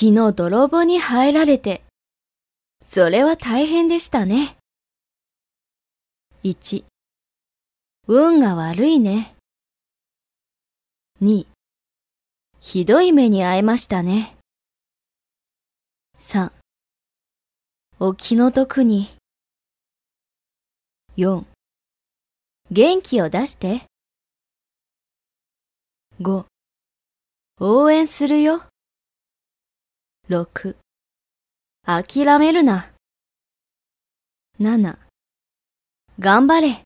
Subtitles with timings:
[0.00, 1.82] 昨日泥棒に入られて、
[2.80, 4.56] それは大変でしたね。
[6.42, 6.84] 1、
[8.06, 9.34] 運が悪いね。
[11.20, 11.46] 2、
[12.60, 14.38] ひどい目に遭いましたね。
[16.16, 16.50] 3、
[17.98, 19.10] お気の毒に。
[21.18, 21.44] 4、
[22.70, 23.82] 元気を出して。
[26.22, 26.46] 5、
[27.60, 28.62] 応援するよ。
[30.30, 30.76] 6
[31.84, 32.92] 諦めるな。
[34.60, 34.96] 7
[36.20, 36.84] 頑張れ。